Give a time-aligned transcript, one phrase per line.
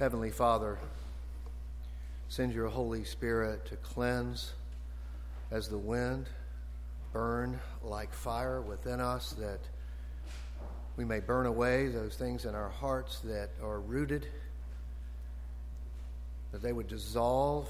[0.00, 0.78] Heavenly Father,
[2.30, 4.54] send your Holy Spirit to cleanse
[5.50, 6.26] as the wind,
[7.12, 9.60] burn like fire within us, that
[10.96, 14.26] we may burn away those things in our hearts that are rooted,
[16.52, 17.68] that they would dissolve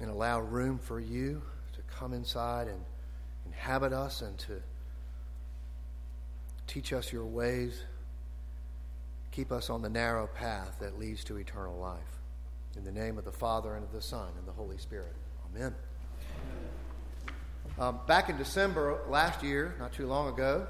[0.00, 2.84] and allow room for you to come inside and
[3.44, 4.62] inhabit us and to
[6.68, 7.82] teach us your ways.
[9.34, 11.98] Keep us on the narrow path that leads to eternal life.
[12.76, 15.12] In the name of the Father, and of the Son, and the Holy Spirit.
[15.52, 15.74] Amen.
[17.76, 20.68] Um, back in December last year, not too long ago,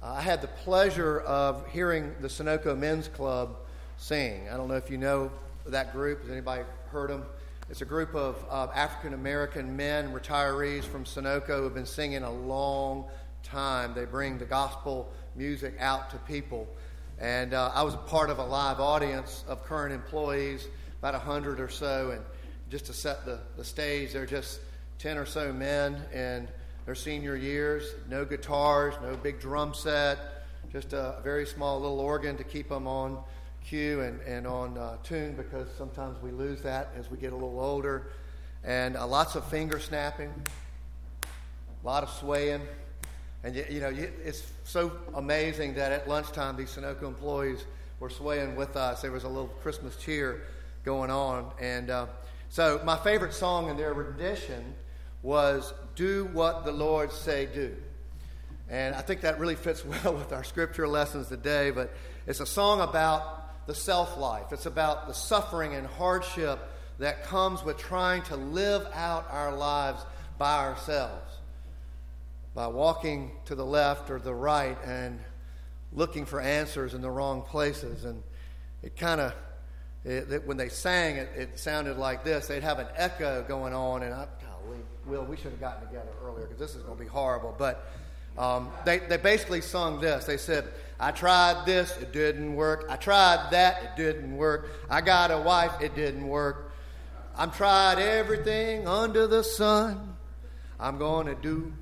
[0.00, 3.56] uh, I had the pleasure of hearing the Sunoco Men's Club
[3.96, 4.48] sing.
[4.48, 5.32] I don't know if you know
[5.66, 6.20] that group.
[6.20, 6.62] Has anybody
[6.92, 7.24] heard them?
[7.68, 12.22] It's a group of uh, African American men, retirees from Sunoco, who have been singing
[12.22, 13.06] a long
[13.42, 13.92] time.
[13.92, 16.68] They bring the gospel music out to people.
[17.20, 20.68] And uh, I was part of a live audience of current employees,
[21.00, 22.12] about 100 or so.
[22.12, 22.22] And
[22.70, 24.60] just to set the, the stage, they're just
[24.98, 26.48] 10 or so men in
[26.86, 30.18] their senior years, no guitars, no big drum set,
[30.72, 33.22] just a very small little organ to keep them on
[33.64, 37.36] cue and, and on uh, tune because sometimes we lose that as we get a
[37.36, 38.10] little older.
[38.64, 40.32] And uh, lots of finger snapping,
[41.24, 42.62] a lot of swaying.
[43.44, 47.64] And you, you know, you, it's so amazing that at lunchtime these Sunoco employees
[48.00, 49.02] were swaying with us.
[49.02, 50.42] There was a little Christmas cheer
[50.84, 51.52] going on.
[51.60, 52.06] And uh,
[52.48, 54.74] so my favorite song in their rendition
[55.22, 57.76] was "Do What the Lord Say Do,"
[58.68, 61.70] and I think that really fits well with our scripture lessons today.
[61.70, 61.92] But
[62.26, 64.52] it's a song about the self life.
[64.52, 66.58] It's about the suffering and hardship
[66.98, 70.04] that comes with trying to live out our lives
[70.38, 71.27] by ourselves
[72.54, 75.20] by walking to the left or the right and
[75.92, 78.04] looking for answers in the wrong places.
[78.04, 78.22] And
[78.82, 79.34] it kind of,
[80.44, 82.46] when they sang it, it sounded like this.
[82.46, 86.10] They'd have an echo going on, and I, golly, Will, we should have gotten together
[86.24, 87.54] earlier because this is going to be horrible.
[87.56, 87.90] But
[88.36, 90.24] um, they, they basically sung this.
[90.24, 90.68] They said,
[91.00, 92.86] I tried this, it didn't work.
[92.88, 94.68] I tried that, it didn't work.
[94.90, 96.72] I got a wife, it didn't work.
[97.36, 100.16] I've tried everything under the sun.
[100.80, 101.72] I'm going to do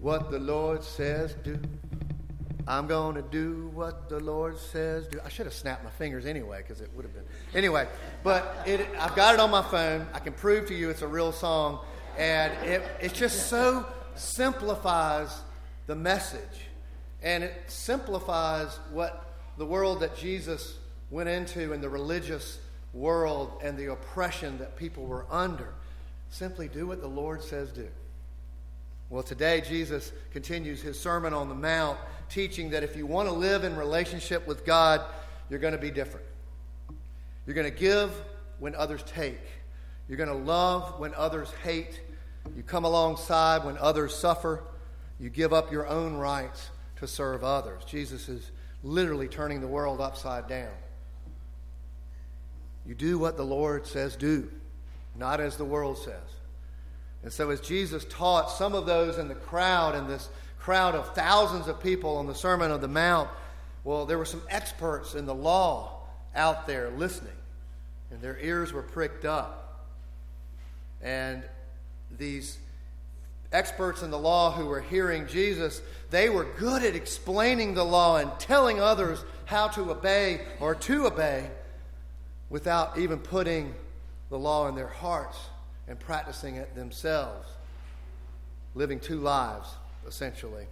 [0.00, 1.58] what the Lord says do.
[2.66, 5.18] I'm going to do what the Lord says do.
[5.24, 7.24] I should have snapped my fingers anyway because it would have been.
[7.54, 7.88] Anyway,
[8.22, 10.06] but it, I've got it on my phone.
[10.12, 11.80] I can prove to you it's a real song.
[12.18, 13.86] And it, it just so
[14.16, 15.34] simplifies
[15.86, 16.42] the message.
[17.22, 20.76] And it simplifies what the world that Jesus
[21.10, 22.58] went into in the religious
[22.92, 25.72] world and the oppression that people were under.
[26.28, 27.88] Simply do what the Lord says do.
[29.10, 31.98] Well, today Jesus continues his Sermon on the Mount,
[32.28, 35.00] teaching that if you want to live in relationship with God,
[35.48, 36.26] you're going to be different.
[37.46, 38.12] You're going to give
[38.58, 39.40] when others take.
[40.08, 42.02] You're going to love when others hate.
[42.54, 44.62] You come alongside when others suffer.
[45.18, 47.84] You give up your own rights to serve others.
[47.84, 48.50] Jesus is
[48.82, 50.72] literally turning the world upside down.
[52.86, 54.50] You do what the Lord says do,
[55.16, 56.37] not as the world says.
[57.22, 61.14] And so, as Jesus taught some of those in the crowd, in this crowd of
[61.14, 63.28] thousands of people on the Sermon on the Mount,
[63.84, 66.02] well, there were some experts in the law
[66.34, 67.32] out there listening,
[68.10, 69.86] and their ears were pricked up.
[71.02, 71.42] And
[72.16, 72.58] these
[73.52, 75.80] experts in the law who were hearing Jesus,
[76.10, 81.06] they were good at explaining the law and telling others how to obey or to
[81.06, 81.50] obey
[82.50, 83.74] without even putting
[84.30, 85.38] the law in their hearts
[85.88, 87.48] and practicing it themselves,
[88.74, 89.68] living two lives,
[90.06, 90.66] essentially.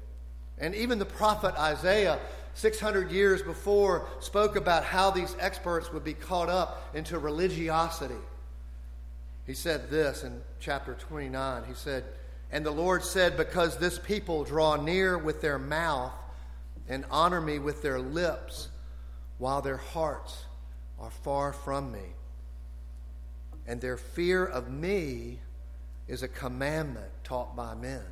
[0.58, 2.18] And even the prophet Isaiah,
[2.54, 8.14] 600 years before, spoke about how these experts would be caught up into religiosity.
[9.46, 11.64] He said this in chapter 29.
[11.66, 12.04] He said,
[12.50, 16.12] And the Lord said, Because this people draw near with their mouth
[16.88, 18.68] and honor me with their lips,
[19.38, 20.44] while their hearts
[20.98, 22.15] are far from me
[23.66, 25.40] and their fear of me
[26.08, 28.02] is a commandment taught by men.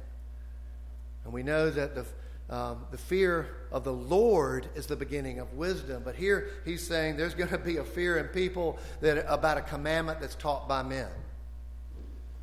[1.25, 5.55] And we know that the, um, the fear of the Lord is the beginning of
[5.55, 6.03] wisdom.
[6.05, 9.63] But here he's saying there's going to be a fear in people that, about a
[9.63, 11.09] commandment that's taught by men.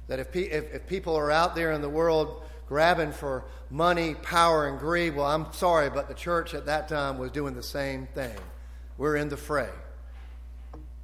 [0.07, 4.15] That if, pe- if, if people are out there in the world grabbing for money,
[4.15, 7.63] power, and greed, well, I'm sorry, but the church at that time was doing the
[7.63, 8.35] same thing.
[8.97, 9.69] We're in the fray.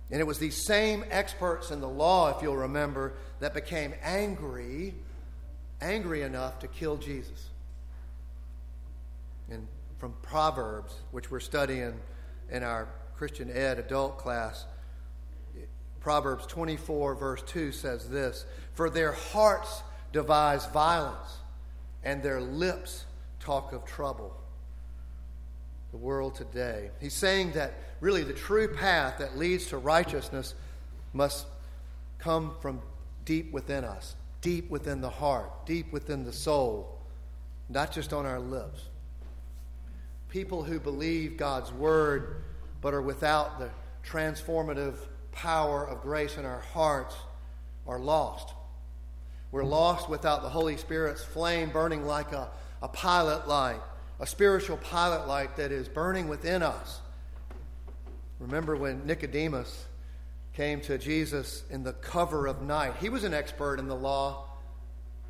[0.10, 4.94] And it was these same experts in the law, if you'll remember, that became angry,
[5.82, 7.50] angry enough to kill Jesus.
[9.50, 9.68] And
[9.98, 12.00] from Proverbs, which we're studying
[12.50, 12.88] in our
[13.18, 14.66] Christian Ed adult class.
[16.00, 19.82] Proverbs 24, verse 2 says this For their hearts
[20.14, 21.40] devise violence,
[22.04, 23.06] and their lips
[23.40, 24.36] talk of trouble.
[25.92, 26.92] The world today.
[27.00, 30.54] He's saying that really the true path that leads to righteousness
[31.14, 31.48] must
[32.20, 32.82] come from
[33.26, 36.98] deep within us, deep within the heart, deep within the soul,
[37.70, 38.90] not just on our lips.
[40.30, 42.44] People who believe God's word
[42.82, 43.70] but are without the
[44.06, 44.96] transformative
[45.32, 47.16] power of grace in our hearts
[47.88, 48.54] are lost.
[49.52, 52.50] We're lost without the Holy Spirit's flame burning like a,
[52.82, 53.82] a pilot light,
[54.20, 57.02] a spiritual pilot light that is burning within us.
[58.40, 59.86] Remember when Nicodemus
[60.54, 62.96] came to Jesus in the cover of night.
[63.00, 64.46] He was an expert in the law,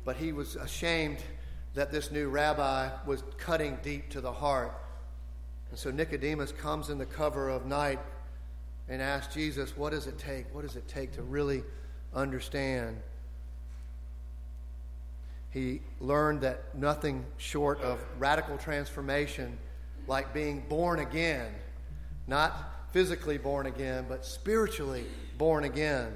[0.04, 1.18] but he was ashamed
[1.74, 4.72] that this new rabbi was cutting deep to the heart.
[5.70, 7.98] And so Nicodemus comes in the cover of night
[8.88, 10.52] and asks Jesus, What does it take?
[10.54, 11.62] What does it take to really
[12.14, 12.96] understand?
[15.58, 19.58] He learned that nothing short of radical transformation,
[20.06, 21.52] like being born again,
[22.28, 25.04] not physically born again, but spiritually
[25.36, 26.12] born again,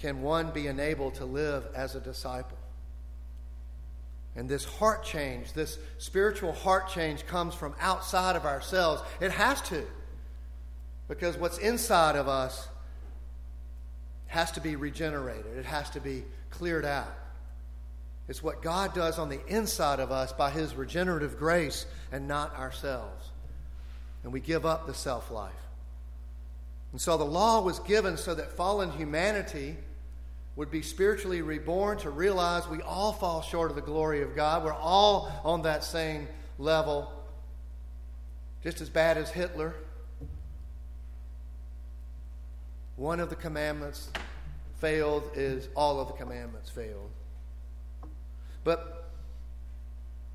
[0.00, 2.56] can one be enabled to live as a disciple.
[4.36, 9.02] And this heart change, this spiritual heart change, comes from outside of ourselves.
[9.20, 9.84] It has to.
[11.08, 12.68] Because what's inside of us
[14.28, 17.12] has to be regenerated, it has to be cleared out.
[18.28, 22.54] It's what God does on the inside of us by His regenerative grace and not
[22.56, 23.30] ourselves.
[24.22, 25.52] And we give up the self life.
[26.92, 29.76] And so the law was given so that fallen humanity
[30.56, 34.64] would be spiritually reborn to realize we all fall short of the glory of God.
[34.64, 36.26] We're all on that same
[36.58, 37.12] level,
[38.62, 39.74] just as bad as Hitler.
[42.96, 44.10] One of the commandments
[44.80, 47.10] failed is all of the commandments failed.
[48.68, 49.08] But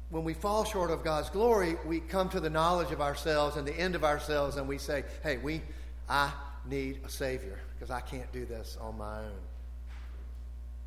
[0.09, 3.68] when we fall short of God's glory, we come to the knowledge of ourselves and
[3.68, 5.62] the end of ourselves, and we say, hey, we
[6.09, 6.31] I
[6.68, 9.39] need a Savior because I can't do this on my own.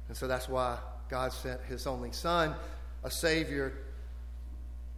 [0.09, 0.77] And so that's why
[1.09, 2.53] God sent His only Son,
[3.05, 3.75] a Savior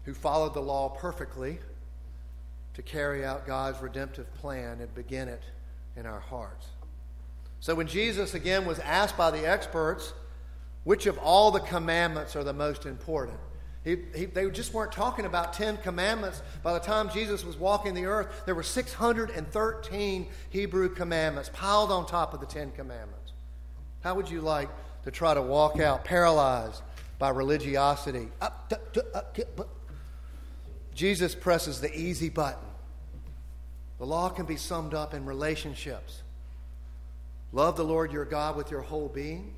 [0.06, 1.58] who followed the law perfectly
[2.72, 5.42] to carry out God's redemptive plan and begin it
[5.96, 6.68] in our hearts.
[7.60, 10.14] So when Jesus again was asked by the experts,
[10.88, 13.36] which of all the commandments are the most important?
[13.84, 16.40] He, he, they just weren't talking about 10 commandments.
[16.62, 22.06] By the time Jesus was walking the earth, there were 613 Hebrew commandments piled on
[22.06, 23.32] top of the 10 commandments.
[24.00, 24.70] How would you like
[25.04, 26.80] to try to walk out paralyzed
[27.18, 28.30] by religiosity?
[28.40, 28.72] Up,
[29.14, 29.68] up, up,
[30.94, 32.64] Jesus presses the easy button.
[33.98, 36.22] The law can be summed up in relationships.
[37.52, 39.52] Love the Lord your God with your whole being,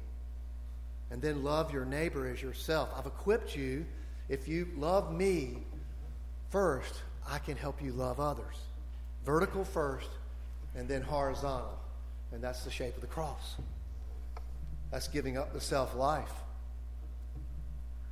[1.11, 2.91] and then love your neighbor as yourself.
[2.97, 3.85] I've equipped you
[4.29, 5.59] if you love me
[6.51, 6.95] first,
[7.29, 8.57] I can help you love others.
[9.25, 10.09] Vertical first,
[10.77, 11.79] and then horizontal.
[12.33, 13.57] And that's the shape of the cross.
[14.93, 16.31] That's giving up the self life.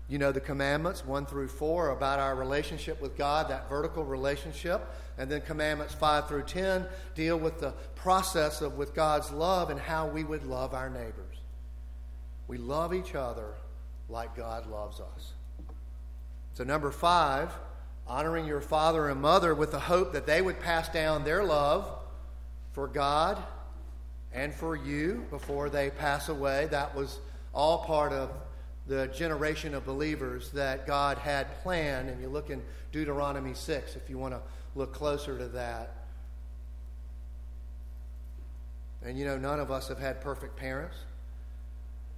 [0.08, 4.80] You know the commandments, 1 through 4, about our relationship with God, that vertical relationship.
[5.18, 9.78] And then commandments 5 through 10 deal with the process of with God's love and
[9.78, 11.37] how we would love our neighbors.
[12.48, 13.54] We love each other
[14.08, 15.32] like God loves us.
[16.54, 17.52] So, number five,
[18.06, 21.86] honoring your father and mother with the hope that they would pass down their love
[22.72, 23.40] for God
[24.32, 26.66] and for you before they pass away.
[26.70, 27.18] That was
[27.54, 28.30] all part of
[28.86, 32.08] the generation of believers that God had planned.
[32.08, 34.40] And you look in Deuteronomy 6 if you want to
[34.74, 35.94] look closer to that.
[39.04, 40.96] And you know, none of us have had perfect parents,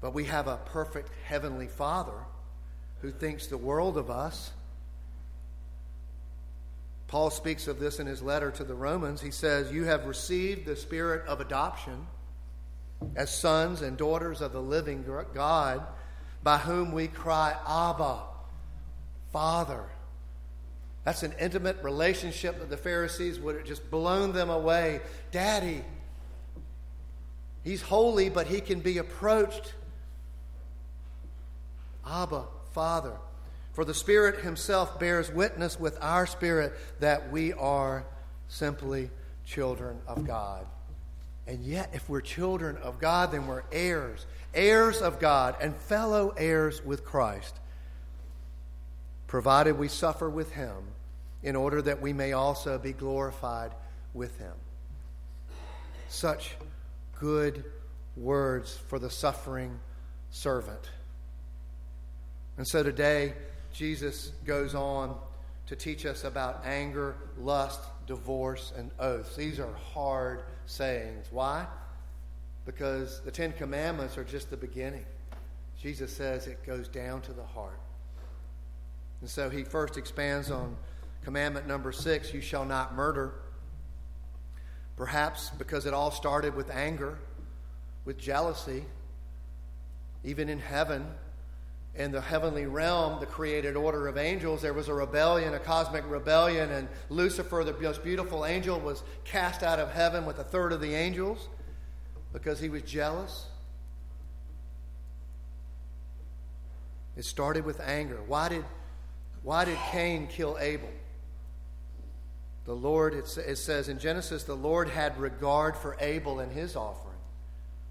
[0.00, 2.26] but we have a perfect heavenly Father
[3.02, 4.52] who thinks the world of us.
[7.06, 9.20] Paul speaks of this in his letter to the Romans.
[9.20, 12.06] He says, You have received the spirit of adoption
[13.16, 15.04] as sons and daughters of the living
[15.34, 15.82] God,
[16.42, 18.20] by whom we cry, Abba,
[19.32, 19.84] Father.
[21.04, 25.00] That's an intimate relationship that the Pharisees would have just blown them away.
[25.32, 25.82] Daddy.
[27.64, 29.74] He's holy, but he can be approached.
[32.06, 33.16] Abba, Father.
[33.72, 38.04] For the Spirit Himself bears witness with our spirit that we are
[38.48, 39.10] simply
[39.44, 40.66] children of God.
[41.46, 46.34] And yet, if we're children of God, then we're heirs, heirs of God, and fellow
[46.36, 47.58] heirs with Christ,
[49.26, 50.74] provided we suffer with Him
[51.42, 53.72] in order that we may also be glorified
[54.14, 54.52] with Him.
[56.08, 56.56] such
[57.18, 57.64] good
[58.16, 59.78] words for the suffering
[60.30, 60.90] servant.
[62.60, 63.32] And so today,
[63.72, 65.16] Jesus goes on
[65.68, 69.34] to teach us about anger, lust, divorce, and oaths.
[69.34, 71.24] These are hard sayings.
[71.30, 71.64] Why?
[72.66, 75.06] Because the Ten Commandments are just the beginning.
[75.80, 77.80] Jesus says it goes down to the heart.
[79.22, 80.76] And so he first expands on
[81.24, 83.32] commandment number six you shall not murder.
[84.96, 87.20] Perhaps because it all started with anger,
[88.04, 88.84] with jealousy.
[90.24, 91.06] Even in heaven,
[91.94, 96.08] in the heavenly realm, the created order of angels, there was a rebellion, a cosmic
[96.08, 100.72] rebellion, and Lucifer, the most beautiful angel, was cast out of heaven with a third
[100.72, 101.48] of the angels
[102.32, 103.46] because he was jealous.
[107.16, 108.20] It started with anger.
[108.26, 108.64] Why did,
[109.42, 110.88] why did Cain kill Abel?
[112.66, 116.76] The Lord, it, it says in Genesis, the Lord had regard for Abel and his
[116.76, 117.10] offering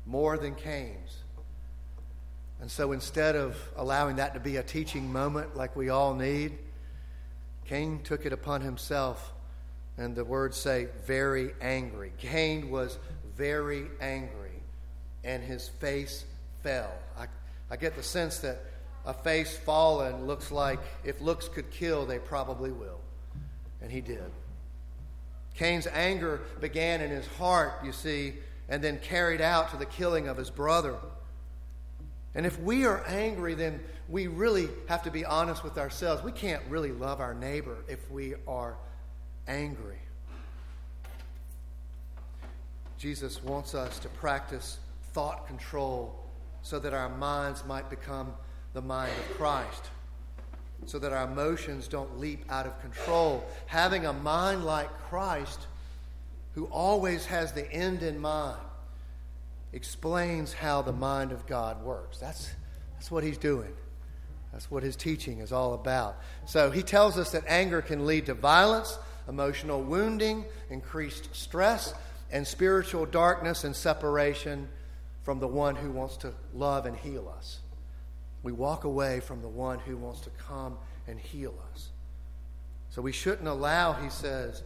[0.05, 1.17] more than Cain's.
[2.61, 6.57] And so instead of allowing that to be a teaching moment like we all need,
[7.65, 9.31] Cain took it upon himself,
[9.97, 12.11] and the words say, very angry.
[12.17, 12.97] Cain was
[13.37, 14.61] very angry,
[15.23, 16.25] and his face
[16.63, 16.91] fell.
[17.17, 17.27] I,
[17.69, 18.65] I get the sense that
[19.05, 22.99] a face fallen looks like if looks could kill, they probably will.
[23.81, 24.31] And he did.
[25.55, 28.33] Cain's anger began in his heart, you see,
[28.67, 30.95] and then carried out to the killing of his brother.
[32.35, 36.23] And if we are angry, then we really have to be honest with ourselves.
[36.23, 38.77] We can't really love our neighbor if we are
[39.47, 39.97] angry.
[42.97, 44.77] Jesus wants us to practice
[45.13, 46.15] thought control
[46.61, 48.33] so that our minds might become
[48.73, 49.89] the mind of Christ,
[50.85, 53.43] so that our emotions don't leap out of control.
[53.65, 55.67] Having a mind like Christ,
[56.53, 58.59] who always has the end in mind,
[59.73, 62.17] explains how the mind of God works.
[62.17, 62.49] That's,
[62.93, 63.71] that's what he's doing.
[64.51, 66.17] That's what his teaching is all about.
[66.45, 68.97] So he tells us that anger can lead to violence,
[69.27, 71.93] emotional wounding, increased stress,
[72.31, 74.67] and spiritual darkness and separation
[75.23, 77.59] from the one who wants to love and heal us.
[78.41, 81.89] We walk away from the one who wants to come and heal us.
[82.89, 84.63] So we shouldn't allow, he says,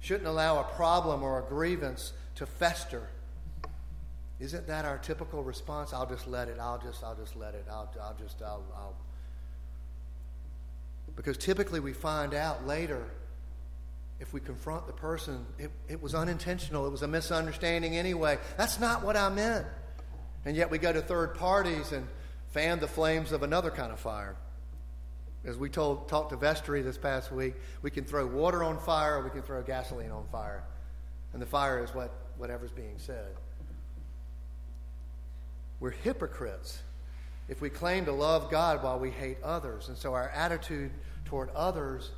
[0.00, 3.08] shouldn't allow a problem or a grievance to fester
[4.38, 5.92] isn't that our typical response?
[5.92, 6.58] I'll just let it.
[6.60, 7.64] I'll just, I'll just let it.
[7.70, 8.96] I'll, I'll just, I'll, I'll.
[11.14, 13.06] Because typically we find out later
[14.20, 16.86] if we confront the person, it, it was unintentional.
[16.86, 18.38] It was a misunderstanding anyway.
[18.56, 19.66] That's not what I meant.
[20.44, 22.06] And yet we go to third parties and
[22.48, 24.36] fan the flames of another kind of fire.
[25.44, 29.18] As we told, talked to vestry this past week, we can throw water on fire
[29.18, 30.64] or we can throw gasoline on fire.
[31.32, 33.28] And the fire is what, whatever's being said.
[35.80, 36.80] We're hypocrites
[37.48, 39.88] if we claim to love God while we hate others.
[39.88, 40.90] And so our attitude
[41.24, 42.10] toward others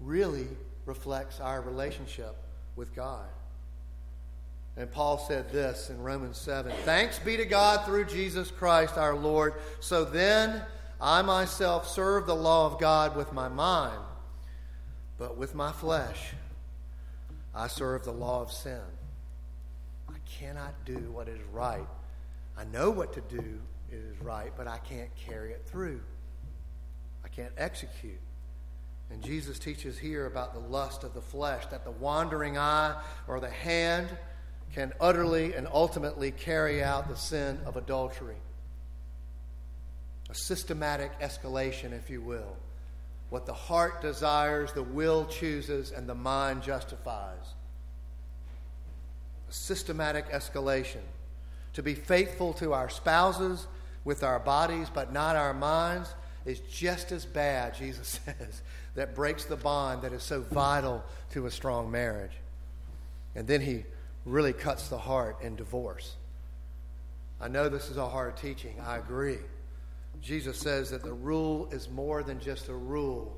[0.00, 0.46] really
[0.86, 2.36] reflects our relationship
[2.76, 3.26] with God.
[4.76, 9.14] And Paul said this in Romans 7 Thanks be to God through Jesus Christ our
[9.14, 9.54] Lord.
[9.80, 10.62] So then
[11.00, 14.00] I myself serve the law of God with my mind,
[15.18, 16.32] but with my flesh
[17.54, 18.80] I serve the law of sin.
[20.08, 21.86] I cannot do what is right
[22.56, 26.00] I know what to do is right, but I can't carry it through.
[27.24, 28.20] I can't execute.
[29.10, 33.40] And Jesus teaches here about the lust of the flesh, that the wandering eye or
[33.40, 34.08] the hand
[34.74, 38.36] can utterly and ultimately carry out the sin of adultery.
[40.30, 42.56] A systematic escalation, if you will.
[43.28, 47.54] What the heart desires, the will chooses, and the mind justifies.
[49.50, 51.02] A systematic escalation
[51.74, 53.66] to be faithful to our spouses
[54.04, 56.12] with our bodies but not our minds
[56.44, 58.62] is just as bad, Jesus says,
[58.94, 62.32] that breaks the bond that is so vital to a strong marriage.
[63.34, 63.84] And then he
[64.24, 66.16] really cuts the heart in divorce.
[67.40, 68.76] I know this is a hard teaching.
[68.84, 69.38] I agree.
[70.20, 73.36] Jesus says that the rule is more than just a rule.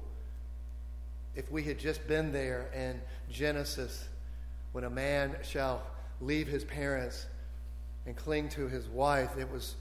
[1.34, 3.00] If we had just been there in
[3.30, 4.06] Genesis,
[4.72, 5.82] when a man shall
[6.20, 7.26] leave his parents
[8.06, 9.36] and cling to his wife.
[9.38, 9.76] It was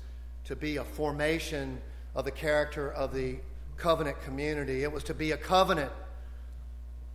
[0.46, 1.82] to be a formation
[2.16, 3.38] of the character of the
[3.78, 4.84] covenant community.
[4.84, 5.92] It was to be a covenant.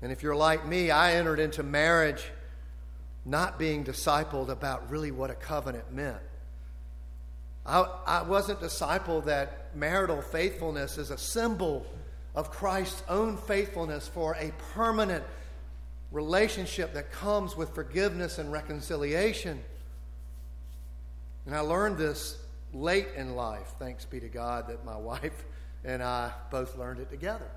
[0.03, 2.25] And if you're like me, I entered into marriage
[3.25, 6.17] not being discipled about really what a covenant meant.
[7.67, 11.85] I, I wasn't discipled that marital faithfulness is a symbol
[12.35, 15.25] of Christ's own faithfulness for a permanent
[16.11, 19.63] relationship that comes with forgiveness and reconciliation.
[21.49, 22.37] And I learned this
[22.75, 25.47] late in life, thanks be to God that my wife
[25.83, 27.51] and I both learned it together.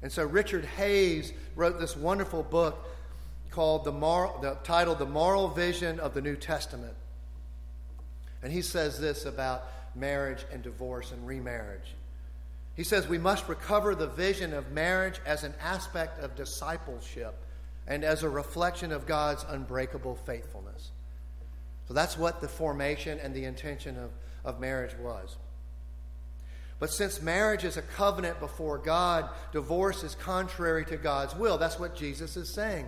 [0.00, 2.88] And so Richard Hays wrote this wonderful book
[3.50, 6.94] called the, moral, the titled The Moral Vision of the New Testament.
[8.42, 11.94] And he says this about marriage and divorce and remarriage.
[12.74, 17.34] He says we must recover the vision of marriage as an aspect of discipleship
[17.86, 20.92] and as a reflection of God's unbreakable faithfulness.
[21.86, 24.10] So that's what the formation and the intention of,
[24.44, 25.36] of marriage was.
[26.78, 31.56] But since marriage is a covenant before God, divorce is contrary to God's will.
[31.56, 32.86] That's what Jesus is saying.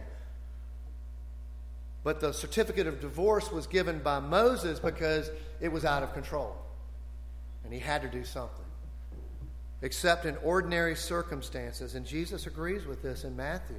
[2.04, 6.56] But the certificate of divorce was given by Moses because it was out of control.
[7.64, 8.64] And he had to do something.
[9.80, 11.94] Except in ordinary circumstances.
[11.94, 13.76] And Jesus agrees with this in Matthew.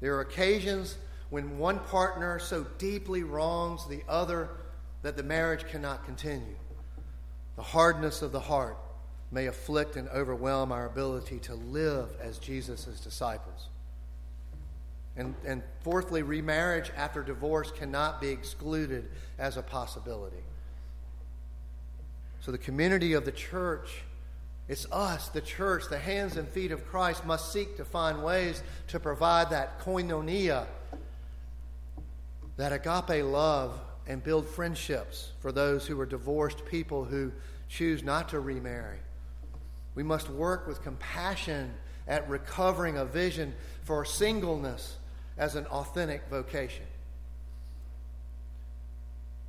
[0.00, 0.98] There are occasions
[1.32, 4.50] when one partner so deeply wrongs the other
[5.00, 6.56] that the marriage cannot continue.
[7.56, 8.76] The hardness of the heart
[9.30, 13.70] may afflict and overwhelm our ability to live as Jesus' disciples.
[15.16, 19.08] And, and fourthly, remarriage after divorce cannot be excluded
[19.38, 20.44] as a possibility.
[22.40, 24.02] So the community of the church,
[24.68, 28.62] it's us, the church, the hands and feet of Christ, must seek to find ways
[28.88, 30.66] to provide that koinonia,
[32.56, 37.32] that agape love, and build friendships for those who are divorced people who
[37.68, 38.98] choose not to remarry.
[39.94, 41.72] We must work with compassion
[42.08, 43.54] at recovering a vision
[43.84, 44.96] for singleness
[45.38, 46.84] as an authentic vocation.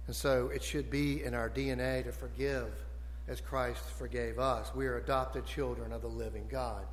[0.07, 2.67] And so it should be in our DNA to forgive
[3.27, 4.75] as Christ forgave us.
[4.75, 6.85] We are adopted children of the living God.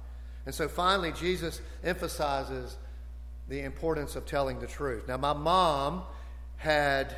[0.47, 2.77] And so finally, Jesus emphasizes
[3.51, 5.09] the importance of telling the truth.
[5.09, 6.05] Now, my mom
[6.57, 7.17] had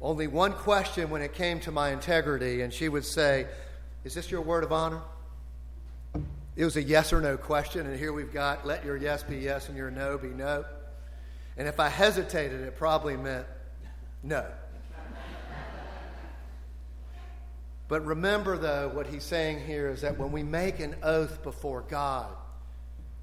[0.00, 3.48] only one question when it came to my integrity, and she would say,
[4.04, 5.00] Is this your word of honor?
[6.54, 9.38] It was a yes or no question, and here we've got let your yes be
[9.38, 10.64] yes and your no be no.
[11.56, 13.46] And if I hesitated, it probably meant
[14.22, 14.46] no.
[17.88, 21.82] But remember, though, what he's saying here is that when we make an oath before
[21.82, 22.30] God,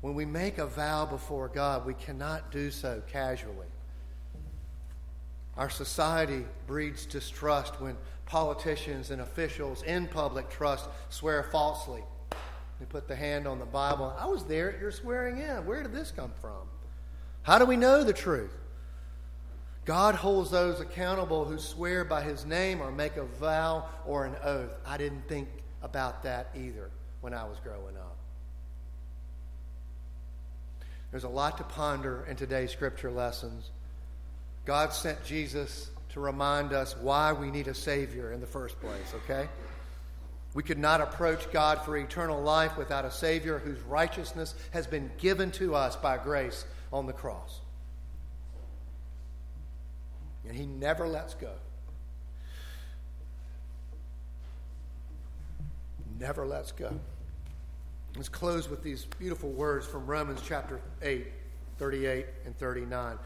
[0.02, 3.68] when we make a vow before God, we cannot do so casually.
[5.58, 12.04] Our society breeds distrust when politicians and officials in public trust swear falsely
[12.80, 14.16] they put the hand on the Bible.
[14.18, 15.66] I was there at your swearing in.
[15.66, 16.68] Where did this come from?
[17.42, 18.56] How do we know the truth?
[19.84, 24.36] God holds those accountable who swear by his name or make a vow or an
[24.44, 24.78] oath.
[24.86, 25.50] I didn't think
[25.82, 26.90] about that either
[27.22, 28.19] when I was growing up.
[31.12, 33.72] There's a lot to ponder in today's scripture lessons.
[34.66, 39.14] God sent Jesus to remind us why we need a Savior in the first place,
[39.24, 39.48] okay?
[40.54, 45.12] We could not approach God for eternal life without a Savior whose righteousness has been
[45.18, 47.62] given to us by grace on the cross.
[50.48, 51.54] And He never lets go.
[56.20, 57.00] Never lets go.
[58.20, 61.26] Let's close with these beautiful words from Romans chapter 8,
[61.78, 63.18] 38 and 39.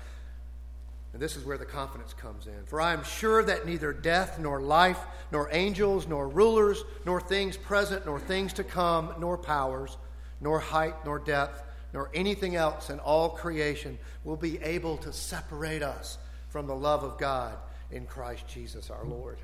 [1.13, 2.63] And this is where the confidence comes in.
[2.67, 4.99] For I am sure that neither death, nor life,
[5.31, 9.97] nor angels, nor rulers, nor things present, nor things to come, nor powers,
[10.39, 15.81] nor height, nor depth, nor anything else in all creation will be able to separate
[15.81, 17.55] us from the love of God
[17.89, 19.39] in Christ Jesus our Lord.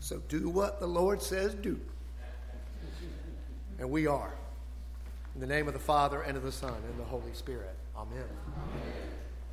[0.00, 1.80] So do what the Lord says do.
[3.78, 4.34] And we are.
[5.34, 7.74] In the name of the Father, and of the Son, and the Holy Spirit.
[7.96, 8.18] Amen.
[8.18, 9.11] Amen.